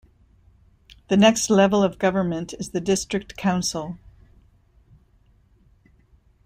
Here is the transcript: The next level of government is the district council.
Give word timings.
The 1.09 1.15
next 1.15 1.51
level 1.51 1.83
of 1.83 1.99
government 1.99 2.55
is 2.57 2.71
the 2.71 2.81
district 2.81 3.37
council. 3.37 3.99